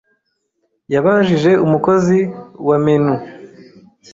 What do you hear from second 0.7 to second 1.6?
yabajije